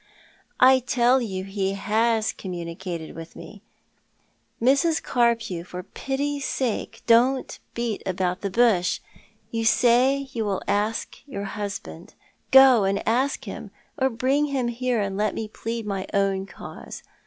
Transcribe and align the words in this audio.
"I 0.73 0.79
tell 0.79 1.21
you 1.21 1.43
he 1.43 1.73
has 1.73 2.33
commuuicatGd 2.33 3.13
with 3.13 3.35
me. 3.35 3.61
Mrs. 4.59 4.99
Carpew, 4.99 5.63
for 5.63 5.83
pity's 5.83 6.45
sake 6.47 7.03
don't 7.05 7.59
beat 7.75 8.01
about 8.07 8.41
the 8.41 8.49
bush. 8.49 8.99
l"ou 9.53 9.63
say 9.63 10.27
you 10.33 10.43
will 10.43 10.63
ask 10.67 11.17
your 11.27 11.43
husband. 11.43 12.15
Go 12.49 12.83
and 12.83 13.07
ask 13.07 13.45
him— 13.45 13.69
or 13.99 14.09
bring 14.09 14.45
him 14.47 14.69
here 14.69 14.99
and 14.99 15.15
let 15.17 15.35
me 15.35 15.47
plead 15.47 15.85
my 15.85 16.07
own 16.15 16.47
cause. 16.47 17.03